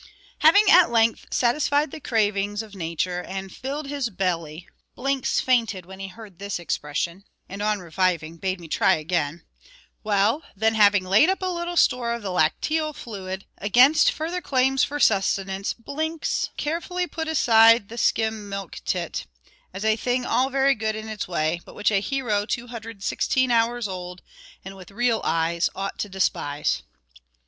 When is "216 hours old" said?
22.47-24.23